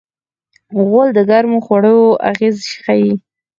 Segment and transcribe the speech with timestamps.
[0.87, 1.99] غول د ګرمو خوړو
[2.29, 3.11] اغېز ښيي.